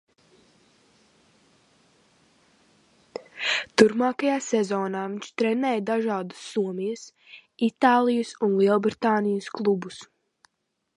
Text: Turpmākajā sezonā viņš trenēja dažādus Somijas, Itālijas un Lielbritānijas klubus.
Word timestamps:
Turpmākajā 3.81 4.39
sezonā 4.47 5.05
viņš 5.13 5.31
trenēja 5.43 5.85
dažādus 5.93 6.43
Somijas, 6.57 7.07
Itālijas 7.71 8.37
un 8.49 8.61
Lielbritānijas 8.63 9.55
klubus. 9.61 10.05